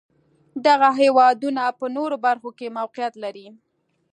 [0.65, 3.47] دغه هېوادونه په نورو برخو کې موقعیت لري.